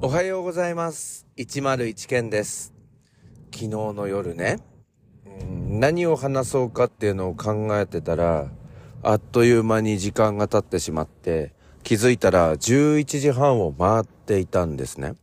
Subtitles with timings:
[0.00, 1.26] おはようございます。
[1.38, 2.72] 101件です。
[3.52, 4.60] 昨日の夜ね、
[5.68, 8.48] 何を話そうかっていうのを考えてたら、
[9.02, 15.16] あっという間に時間が経ってしまって、気づいたら11時半を回っていたんですね。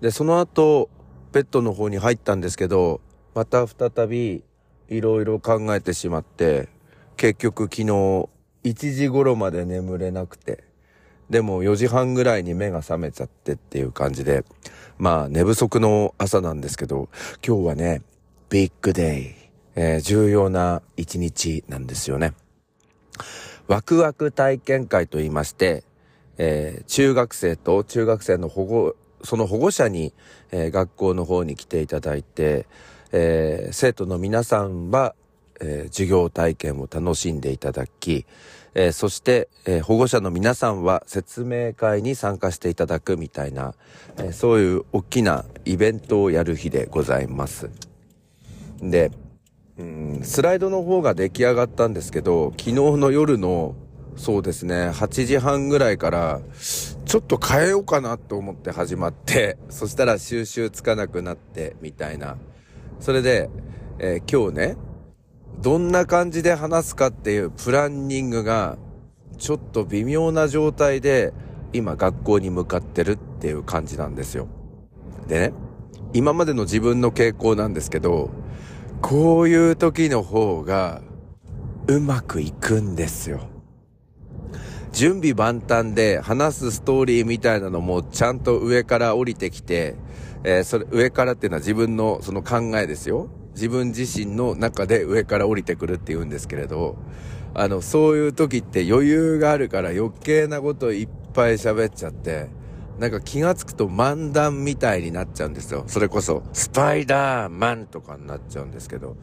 [0.00, 0.90] で、その後、
[1.30, 3.00] ベッドの方に入ったんですけど、
[3.32, 4.42] また再び
[4.88, 6.68] いろいろ考えてしまって、
[7.16, 7.84] 結局昨日
[8.64, 10.67] 1時頃まで眠れなくて、
[11.30, 14.44] でも4時半ぐらいに目が覚めちゃってっていう感じで、
[14.98, 17.08] まあ寝不足の朝なんですけど、
[17.46, 18.02] 今日はね、
[18.48, 19.34] ビッグデイ、
[19.76, 22.32] えー重要な一日なんですよね。
[23.66, 25.84] ワクワク体験会と言いまして、
[26.38, 30.14] えー中学生と中学生の保護、その保護者に、
[30.50, 32.66] えー学校の方に来ていただいて、
[33.12, 35.14] えー生徒の皆さんは、
[35.60, 38.26] えー授業体験を楽しんでいただき、
[38.74, 43.74] えーそして、えー保護者の皆さんは説明会に参加していただくみたいな、
[44.18, 47.70] えそういう大きなイベントをやる日でございます。
[48.80, 49.10] で、
[49.78, 53.76] うん、スライドの方が出来上がったんですけど、昨日の夜の、
[54.16, 56.40] そうですね、8時半ぐらいから、
[57.04, 62.36] ちょっと変えようかなと思って始まって、そしたら収集つかなくなって、みたいな。
[62.98, 63.50] それで、
[64.00, 64.76] えー今日ね、
[65.60, 68.78] どんな感じで話すかっていうプランニングが、
[69.38, 71.32] ちょっと微妙な状態で、
[71.72, 74.46] 今学校に向かってるっていう感じなんですよ。
[75.26, 75.52] でね、
[76.12, 78.30] 今までの自分の傾向なんですけど、
[79.02, 81.02] こういう時の方が、
[81.86, 83.40] うまくいくんですよ。
[84.92, 89.96] 準備万端で話すストーリーみたいなのもちゃんと上から降りてきて、
[90.44, 93.28] えーそれ、上からっていうのは自分のその考えですよ。
[93.58, 96.96] 自分自身の中で上から降りてくるって言うんですけれど、
[97.54, 102.50] あの、そういう時って余裕があるから余計なこといっぱい喋っちゃって、
[103.00, 105.82] なんか気がつくと漫談みたいになっちゃうんですよ。
[105.88, 109.16] それこそ、スパイダーマンとかになっちゃうんですけど、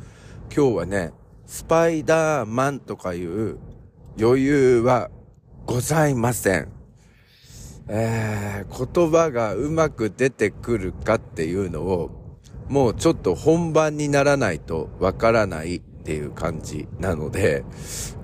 [0.54, 1.14] 今日はね、
[1.46, 3.58] スパイダーマンとかいう
[4.20, 5.12] 余裕は
[5.66, 6.68] ございません。
[7.88, 12.25] えー、言葉がうまく出てくるかっていうのを、
[12.70, 17.64] もうちょっと本番にならないとわからないっていう感じなので、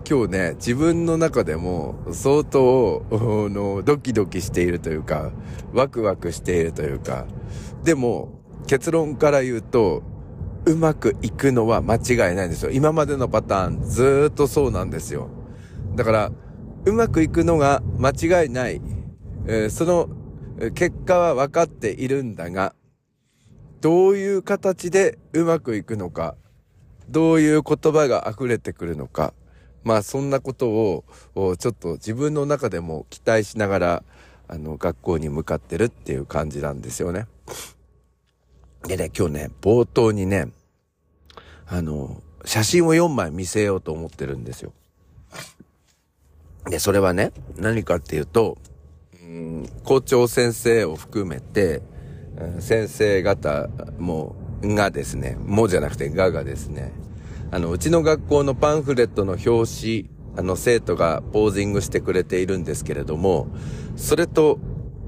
[0.09, 5.31] 今日ね、自分の中でも相当、の、ドキドキしているというか、
[5.74, 7.25] ワクワクしているというか、
[7.84, 10.03] でも、結論から言うと、
[10.66, 12.72] うまくいくのは間違いないんですよ。
[12.72, 15.30] 今までのパターン、ずーっとそうなんですよ。
[15.96, 16.31] だから、
[16.85, 18.81] うまくいくのが間違いない。
[19.47, 20.09] えーその
[20.75, 22.75] 結果は分かっているんだが、
[23.81, 26.36] どういう形でうまくいくのか、
[27.09, 29.34] どういう言葉が溢れてくるのか、
[29.84, 31.03] まあそんなことを
[31.58, 34.03] ちょっと自分の中でも期待しながら、
[34.47, 37.25] あの、学校に向かってるっていう感じなんですよね。
[38.84, 40.50] でね、今日ね、冒頭にね、
[41.66, 44.74] あの、写真を4枚見せようと思ってるんですよ。
[46.69, 48.58] で、それはね、何かっていうと、
[49.24, 51.81] うん校長先生を含めて、
[52.59, 53.69] 先生方
[54.00, 56.92] も、がですね、もじゃなくてががですね、
[57.52, 63.47] あの、うちの学校のパンフレットの表紙、あの、生徒がポージングしてくれているんですけれども、
[63.96, 64.59] それと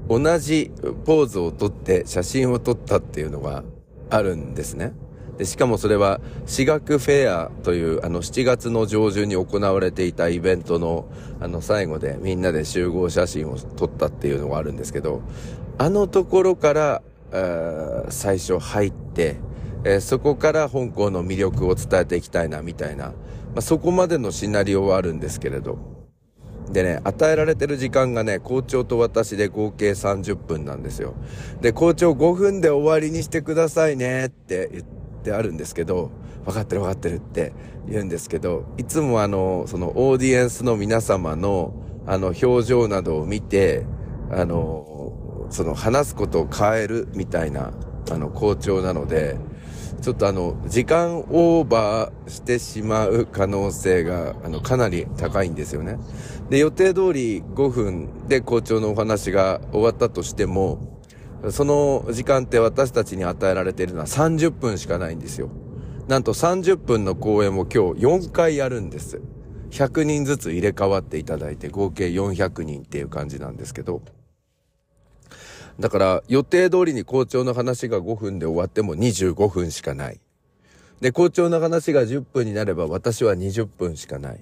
[0.08, 0.70] 同じ
[1.04, 3.64] ポーズをとって写真を撮ったっていうのが
[4.10, 4.92] あるんですね。
[5.38, 11.06] で、しかもそれは、私学フェアという、あの、7月の上旬に行われていたイベントの、
[11.40, 15.22] あの、最後でみんなで集合写真を撮ったっていうのがあるんですけど、
[15.78, 17.02] あのところから、
[18.10, 19.36] 最初入って、
[19.84, 23.12] えーそこから本校の魅力を伝えていきたいな、みたいな、ま
[23.56, 25.78] あ、そこまでのシナリオはあるんですけれど、
[26.70, 31.14] でね、与えられてる時間がね、校長と私で合計30分なんですよ。
[31.60, 34.84] で、校長5分で終わりにしてくださいねって言っ
[35.22, 36.10] てあるんですけど、
[36.44, 37.52] 分かってる分かってるって
[37.88, 41.74] 言うんですけど、いつもあの、そのオーディエンスの皆様の
[42.06, 43.86] あの表情などを見て、
[44.30, 44.93] あの、
[45.50, 47.72] その話すことを変えるみたいな、
[48.10, 49.36] あの、校長なので、
[50.02, 55.98] ちょっとあの、時間オーバーしてしまう可能性が、あの、かなり高いんですよね。
[56.50, 61.00] で、予定通り5分で校長のお話が終わったとしても、
[61.50, 65.50] その時間って私たちに与えられているのは30分しかないんですよ。
[66.08, 69.20] なんと30分の公演を今日4回やるんです。
[69.70, 74.02] 100人ずつ入れ替わっていただいて合計400人っていう感じなんですけど。
[75.80, 80.20] だから予定通りに校長の話が5分で終わっても25分しかない。
[81.00, 84.40] で、校長の話が10分になれば私は20分しかない。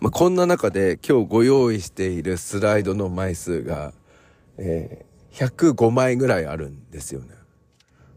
[0.00, 3.92] まあ、こんな中で今日ご用意しているスライドの枚数が、
[4.58, 7.34] えー105枚ぐらいあるんですよね。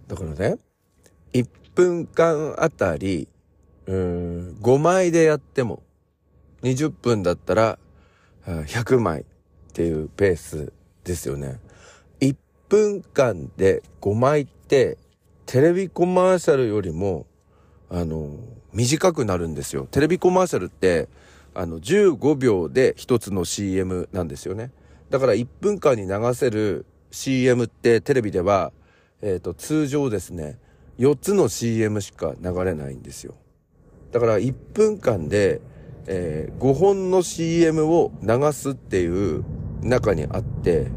[0.07, 0.57] だからね、
[1.33, 3.27] 1分間あたり、
[3.87, 5.81] うん、5枚でやっても、
[6.61, 7.79] 20分だったら、
[8.45, 9.25] 100枚っ
[9.73, 11.59] ていうペースですよね。
[12.67, 14.97] 1分間で5枚って、
[15.45, 17.25] テレビコマーシャルよりも、
[17.89, 18.35] あの、
[18.73, 19.87] 短くなるんですよ。
[19.89, 21.07] テレビコマーシャルって、
[21.53, 24.71] あの、15秒で一つの CM なんですよね。
[25.09, 28.73] だから1分間に流せる CM ってテレビでは、
[29.21, 30.59] えっ、ー、と、通常ですね、
[30.99, 33.35] 4つの CM しか流れないんですよ。
[34.11, 35.61] だから1分間で、
[36.07, 39.45] えー、5本の CM を流すっていう
[39.81, 40.91] 中にあって、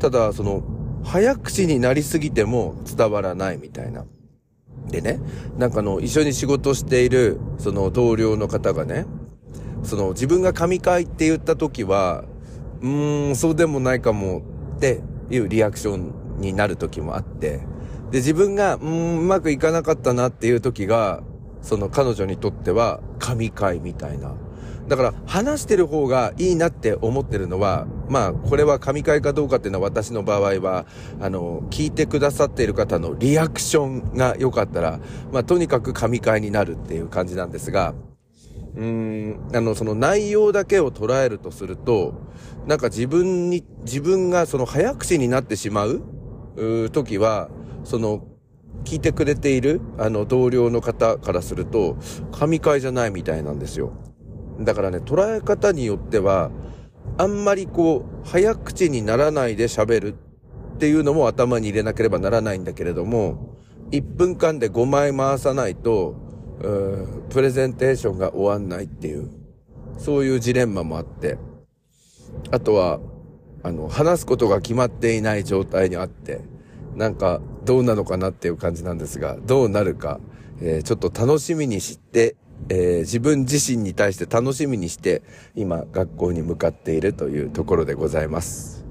[0.00, 0.73] ただその、
[1.04, 4.04] 早口になりすぎても伝わらないみたいな。
[4.88, 5.20] でね、
[5.58, 9.06] なんかあの、一緒に仕事している、その同僚の方がね、
[9.82, 12.24] その自分が神回って言った時は、
[12.80, 14.42] うーん、そうでもないかも
[14.76, 17.60] っていうリアクションになる時もあって、
[18.10, 21.22] で、自分が、うーん、うまくいかなかったなっていう時が、
[21.62, 24.34] その彼女にとっては神回みたいな。
[24.88, 30.86] だから話してる方がいいなって思ってるのは、まあこれは神回かどうかっていうのは私の場合は、
[31.20, 35.00] あの、聞いてくださっている方のリアクションが良かったら、
[35.32, 37.94] まあとにかく神回になるっていう感じなんですが、
[38.76, 42.14] うーん、あの、その内容だけを捉えるとすると、
[42.66, 46.02] なんか自分に、自分がその早口になってしまう、
[46.56, 47.48] う時は、
[47.84, 48.26] その、
[48.84, 51.96] 聞いてくれている、あの、同僚の方からすると、
[52.32, 53.92] 神回じゃないみたいなんですよ。
[54.60, 56.50] だからね、捉え方によっては、
[57.18, 60.14] あんまりこう、早口にならないで喋る
[60.74, 63.56] っていうのも頭に入れなければならないんだけれども、
[63.90, 66.16] 1分間で5枚回さないと、
[67.30, 69.30] プレゼンテーションが終わんないっていう、
[69.98, 71.38] そういうジレンマもあって、
[72.50, 73.00] あとは、
[73.62, 76.42] あの、話すことが決まっていない状態にあって、
[76.94, 80.20] なんかどうなのかなっていう感じなんですが、どうなるか、
[80.60, 82.36] えー、ちょっと楽しみにして、
[82.68, 85.22] えー、自分自身に対して楽しみにして、
[85.54, 88.84] 今学校に向かっているというところでございます。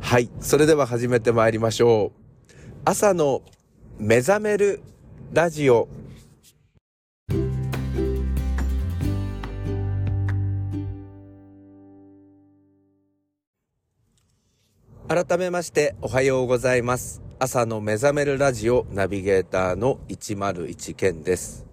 [0.00, 0.28] はい。
[0.40, 2.42] それでは始めてまいりましょう。
[2.84, 3.42] 朝の
[3.98, 4.80] 目覚める
[5.32, 5.88] ラジオ。
[15.08, 17.22] 改めましておはようございます。
[17.38, 21.71] 朝の目覚めるラジオナビゲーターの101健です。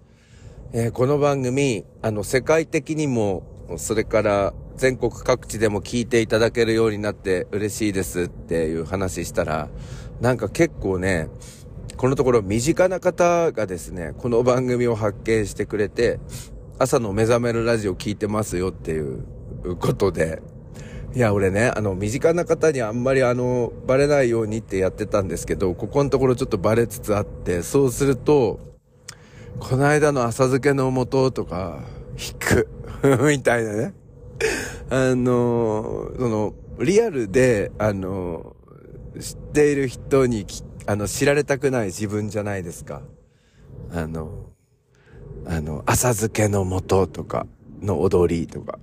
[0.72, 3.42] えー、この番組、あの、世界的にも、
[3.78, 9.68] それから全国各地でも聞いていただけるようになって嬉しいですっていう話したら、
[10.22, 11.28] なんか結構ね、
[11.98, 16.20] このところ身近な方がですね、この番組を発見してくれて、
[16.78, 19.26] 朝の目覚めるラジオ聞いてますよっていう
[19.80, 20.44] ことで、
[21.16, 28.69] いや、俺ね、あの、身近な方にあんまりあの、バレないようにってやってたんですけど、ここのところちょっとバレつつあって、そうすると、
[29.60, 31.82] この間の浅漬けの素とか、
[32.18, 32.68] 引く、
[33.28, 33.94] みたいなね。
[34.90, 38.56] あの、その、リアルで、あの、
[39.20, 40.46] 知っている人に
[40.90, 43.04] あの、知られたくない自分じゃないですか。
[43.92, 44.50] あの、
[45.46, 47.46] あの、浅漬けの素とか
[47.80, 48.80] の踊りとか。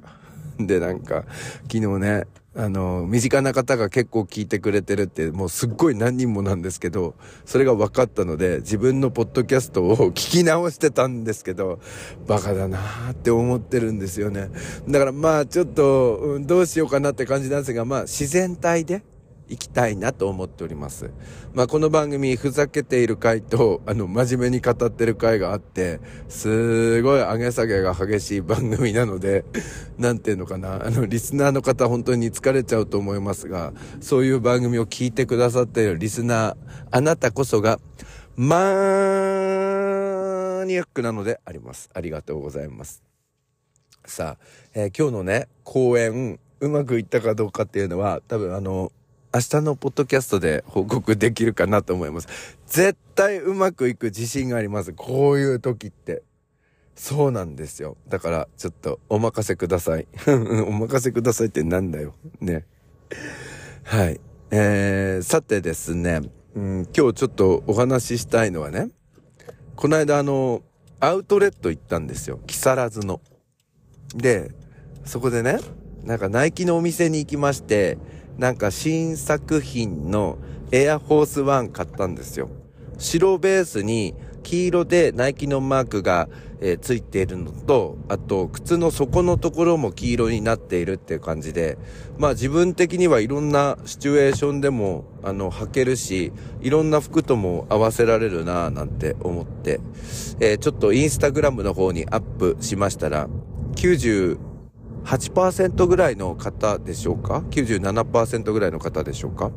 [0.56, 1.24] で、なんか、
[1.64, 2.26] 昨日ね、
[2.58, 11.80] あの、身近な方が結構聞いてくれてるって、もうすっごい何人もなんですけど、それが分かったので、自分のポッドキャストを聞き直してたんですけど、
[12.26, 14.48] バカだなーって思ってるんですよね。
[14.88, 19.02] だからまあちょっと、うん、どうしようかなって感じなんですが、まあ自然体で、
[19.48, 21.10] 行きたいなと思っております。
[21.54, 29.44] まあ、この番組、ふざけている回と、あの、真面目に語ってる回があって、すごい上げ下げが激しい番組なので、
[29.98, 36.56] なんていうのかな、あの、リスナーの方本当に疲れちゃうと思いますが、そういう番組を聞いてくださっているリスナー、
[36.90, 37.78] あなたこそが、
[38.36, 38.56] マ
[40.66, 41.88] ニアックなのであります。
[41.94, 43.02] ありがとうございます。
[44.04, 48.92] さあ、えー、今日のね、公演、うまくいったかどうかっていうのは、多分あの、
[49.36, 52.56] 明日のポッドキャストで報告できるかなと思います。
[52.66, 54.94] 絶対うまくいく自信があります。
[54.94, 56.22] こういう時って。
[56.94, 57.98] そうなんですよ。
[58.08, 60.06] だから、ちょっとお任せください。
[60.26, 62.14] お任せくださいってなんだよ。
[62.40, 62.64] ね。
[63.82, 64.18] はい。
[64.50, 66.22] えー、さてですね、
[66.54, 68.88] うん、今日ちょっとお話ししたいのはね、
[69.74, 70.62] この間あの、
[70.98, 72.40] アウトレット行ったんですよ。
[72.46, 73.20] 木更津の。
[74.14, 74.52] で、
[75.04, 75.58] そこでね、
[76.04, 77.98] なんかナイキのお店に行きまして、
[78.38, 80.38] なんか新作品の
[80.72, 82.50] エアフォースワン買ったんですよ。
[82.98, 86.28] 白ベースに黄色でナイキのマークが、
[86.60, 91.78] えー、ついているのと、あと、靴の底のところも黄色になっているっていう感じで、
[92.16, 99.80] まあ自分的にはいろんなシチュエーションでも、あの、履けるし、いろんな服とも合わせられるなぁなんて思って、
[100.38, 103.28] えー、ちょっとインスタグラムの方にアップしましたら、
[105.06, 109.52] 8%ぐらいの方でしょうか ?97% ぐらいの方でしょうか？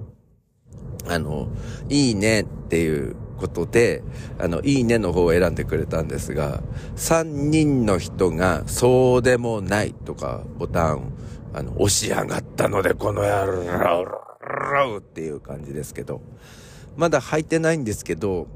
[1.07, 1.49] あの、
[1.89, 4.03] いいねっていうことで、
[4.37, 6.61] あの、いいねの方を選んでくれたんですが、
[6.97, 11.13] 3人の人が、そうでもないとか、ボタン、
[11.53, 16.21] あの、押し上がったので、この野郎っていう感じですけど、
[16.95, 18.47] まだ履いてないんですけど、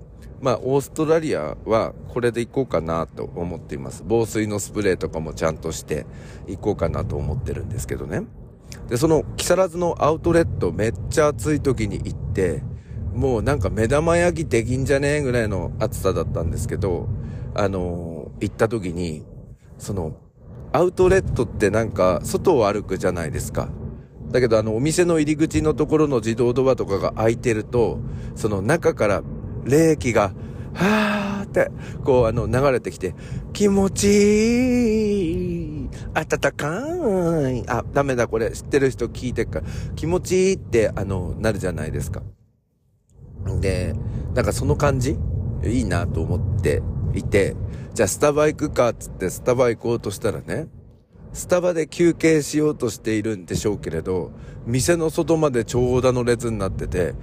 [0.43, 4.03] まあ、オーストラリアはこれで行こうかなと思っています。
[4.05, 6.05] 防水のスプレーとかもちゃんとして
[6.47, 8.23] 行こうかなと思ってるんですけどね。
[8.89, 12.61] で、その木更津のアウトレットめっちゃ暑い時に行って、
[13.13, 17.07] もうなんか目玉焼きできんじゃねえぐらいの暑さだったんですけど、
[17.55, 19.23] あのー、行った時に、
[19.77, 20.17] その、
[20.73, 23.69] アウトレットってなんか外を歩くじゃないですか。
[24.29, 27.99] だけどあのお店の入り口のところの自動ドアとかが開いてると、
[28.35, 29.23] その中から
[29.65, 30.33] 冷気が、
[30.73, 31.71] はーって、
[32.03, 33.15] こうあの流れてきて、
[33.53, 39.59] 気持ちいい、暖かい、あ、ダメだこれ知ってる人聞いてっか。
[39.59, 39.65] ら、
[39.95, 42.21] 気持ちいいってあの、なるじゃないですか。
[43.59, 43.93] で、
[44.33, 45.17] なんかその感じ？
[45.63, 46.81] いいなと思って
[47.13, 47.55] いて、
[47.93, 50.67] じゃあスタバ行くかっつってスタバ行こうとしたらね、
[51.33, 54.31] スタバで休憩しようとしているんでしょうけれど、
[54.65, 57.13] 店の外まで長蛇の列になってて、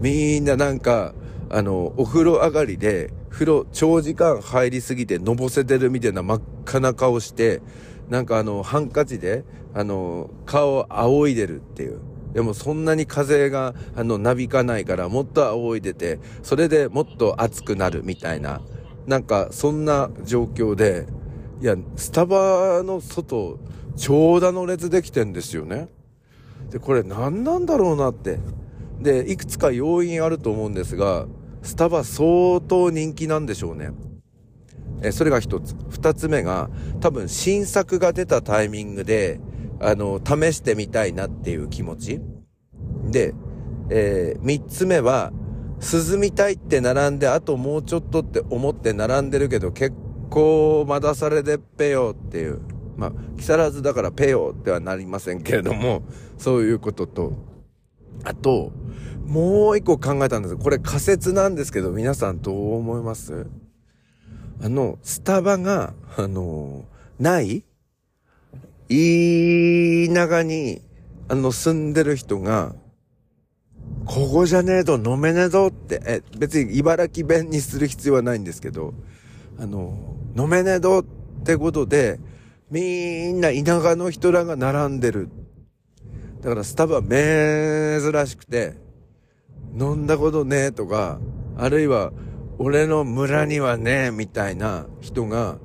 [0.00, 1.14] みんななんか、
[1.52, 7.60] あの、お風呂上がりで、風呂長時間入りすぎてのぼせてるみたいな真っ赤な顔して、
[8.08, 11.98] なんかあの、ハンカチで、あの、顔を仰いでるっていう。
[12.32, 18.60] でもそんなに風が、あの、なびかないからもっと仰いでて、それでもっと暑くなるみたいな、
[19.06, 21.06] なんかそんな状況で、
[21.60, 23.58] いや、スタバの外、
[23.96, 25.88] 長蛇の列できてんですよね。
[26.70, 28.38] で、これ何なんだろうなって。
[29.00, 31.26] で、いくつか要因あると思うんですが、
[31.62, 33.90] スタバ相当人気なんでしょうね。
[35.02, 35.74] え、それが一つ。
[35.88, 39.40] 二つ目が、多分新作が出たタイミングで、
[39.80, 42.20] あの、試してみたいなっていう気持ち。
[43.04, 43.34] で、
[43.88, 45.32] えー、三つ目は、
[45.80, 49.96] 涼みたいって並んで、あともうちょっとって思って並んでるけど、結
[50.28, 52.60] 構まだされでっぺよっていう。
[52.96, 56.02] まあ、木更津だからペヨってはなりませんけれども、
[56.36, 57.32] そういうことと、
[58.24, 58.72] あと、
[59.26, 60.56] もう一個考えたんです。
[60.56, 63.46] これ仮説なんですけど、皆さんどう思います？
[64.62, 66.84] あの、スタバが、あの、
[67.18, 67.64] ない？
[68.88, 70.82] いい長に、
[71.28, 72.74] あの、住んでる人が、
[74.04, 78.94] ここじゃねえと飲めねえぞって、え、別に茨城弁にする必要はないんですけど、
[79.58, 82.18] あの、飲めねえぞってことで、
[82.70, 85.28] みんな田舎の人らが並んでる。
[86.40, 88.74] だからスタバ珍しくて、
[89.78, 91.20] 飲んだことねえとか、
[91.56, 92.12] あるいは、
[92.58, 95.58] 俺の村にはねえみたいな人が、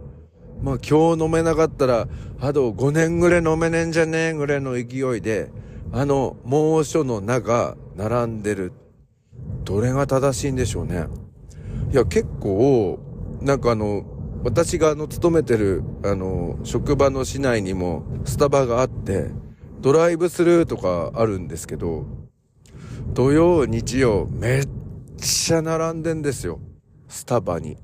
[0.61, 2.07] まあ今日飲めなかったら、
[2.39, 5.49] あと5年ぐらい飲めねえんじゃねえぐらいの勢いで、
[5.93, 8.73] あの猛暑の中、並んでる。
[9.63, 11.07] どれが正しいんでしょうね。
[11.91, 12.99] いや、結構、
[13.41, 14.03] なんかあの、
[14.43, 19.31] 私があの、勤めてる、あの、職場の市内にもスタバがあって、
[19.85, 22.07] ドライブスルーとかあるんですけど、
[23.13, 24.67] 土曜、日曜、めっ
[25.15, 26.59] ちゃ並んでんですよ。
[27.07, 27.77] スタバに。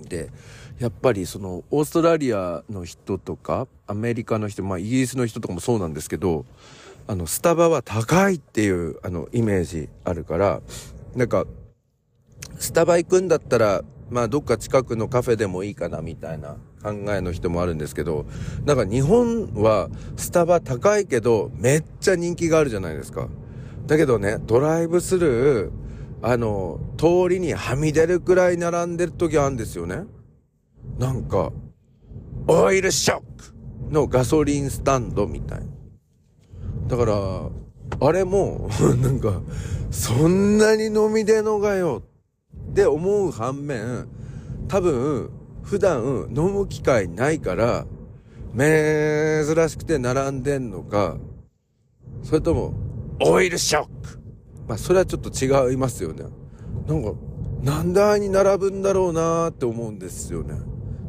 [0.00, 0.30] で、
[0.78, 6.46] やっぱりそのオーストラリアの人とかアメリカの人、まあイギリスの人とかもそうなんですけど、
[7.08, 10.60] あのスタバは高いっていうあのイメージあるから、
[11.16, 11.44] なんか
[12.56, 18.26] スタバ行くんだったら、まあどっか近くのカフェでもいいかなみたいな考えの人もあるんですけど、
[18.64, 23.28] なんか日本はスタバ高いけどめっちゃ人気があるじゃないですか。
[23.86, 25.72] だけどね、ドライブスルー、
[26.20, 30.04] あの、通りにはみ出るくらい並んでる時あるんですよね。
[30.98, 31.52] なんか、
[32.46, 33.24] オイルショック
[33.90, 35.60] のガソリンスタンドみたい。
[36.88, 37.50] だから、
[38.00, 38.68] あれも、
[39.00, 39.40] なんか、
[39.90, 42.02] そんなに飲み出のがよ
[42.70, 44.06] って思う反面、
[44.66, 45.30] 多分、
[45.68, 47.84] 普段飲む機会ないから、
[48.56, 51.18] 珍しくて並んでんのか、
[52.22, 52.72] それとも、
[53.20, 54.18] オイルショック
[54.66, 56.24] まあ、それはちょっと違いますよね。
[56.86, 57.12] なんか、
[57.60, 60.54] なんであいに並ぶんだろうなーって思うんですよね。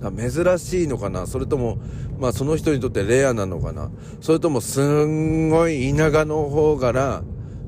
[0.02, 1.26] 珍しいのかな？
[1.26, 1.78] それとも、
[2.20, 3.92] まあその人にとってレアなのかな？
[4.20, 7.24] それともすんごい田舎の方から、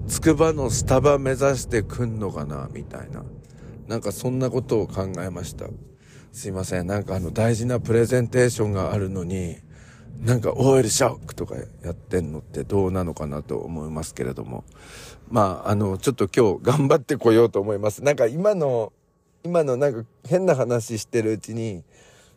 [0.08, 2.70] つくばのスタバ目指してくんのかな？
[2.74, 3.24] みたいな。
[3.88, 5.68] なんかそんなことを考えました。
[6.32, 6.88] すいません。
[6.88, 9.58] なんかあの大事なプレゼンテーションがあるのに、
[10.22, 14.64] なんかオイルショックとかやってんのってどうなのかなと思いますけれども。
[15.30, 18.04] まあ、あの、ちょっと今日頑張ってこようと思います。
[18.04, 18.94] なんか今の、
[19.44, 21.84] 今のなんか変な話してるうちに、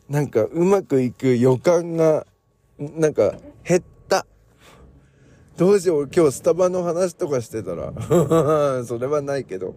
[0.09, 2.27] なんかうまくいく予感が、
[2.79, 3.35] なんか
[3.65, 4.27] 減った。
[5.57, 7.93] どうしよう、今日スタバの話とかしてたら。
[8.85, 9.77] それはないけど。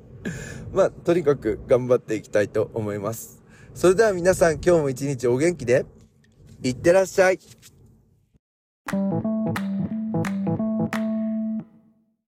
[0.73, 3.36] まあ、とにかく頑張っていきたいと思います。
[3.77, 5.85] それでは皆さん今日も一日お元気で、
[6.63, 7.37] いってらっしゃい。